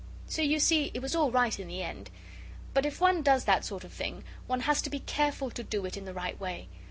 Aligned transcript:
So 0.25 0.41
you 0.41 0.59
see 0.59 0.89
it 0.95 1.01
was 1.03 1.13
all 1.15 1.29
right 1.29 1.59
in 1.59 1.67
the 1.67 1.83
end. 1.83 2.09
But 2.73 2.87
if 2.87 2.99
one 2.99 3.21
does 3.21 3.45
that 3.45 3.63
sort 3.63 3.83
of 3.83 3.93
thing, 3.93 4.23
one 4.47 4.61
has 4.61 4.81
to 4.81 4.89
be 4.89 5.01
careful 5.01 5.51
to 5.51 5.61
do 5.61 5.85
it 5.85 5.95
in 5.95 6.05
the 6.05 6.13
right 6.15 6.39
way. 6.39 6.69